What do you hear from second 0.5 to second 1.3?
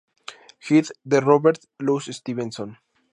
Hyde" de